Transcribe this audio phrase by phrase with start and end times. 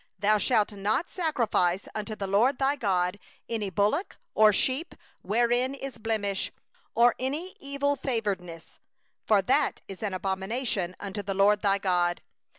[0.17, 5.75] Thou shalt not sacrifice unto the LORD thy God an ox, or a sheep, wherein
[5.75, 6.51] is a blemish,
[6.97, 8.23] even any evil thing;
[9.27, 12.23] for that is an abomination unto the LORD thy God.